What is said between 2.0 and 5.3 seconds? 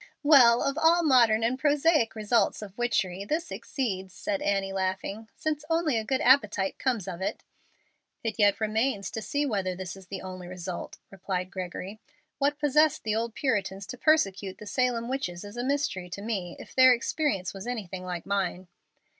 results of witchery this exceeds," said Annie, laughing,